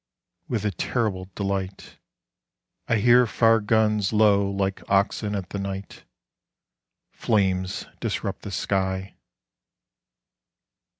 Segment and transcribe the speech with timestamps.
[0.47, 1.99] With a terrible delight
[2.87, 6.05] I hear far guns low like oxen at the night.
[7.11, 9.13] Flames disrupt the sky.